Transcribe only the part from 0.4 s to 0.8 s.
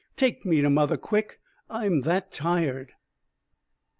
me to